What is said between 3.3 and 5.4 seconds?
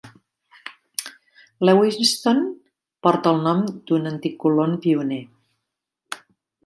el nom d'un antic colon pioner.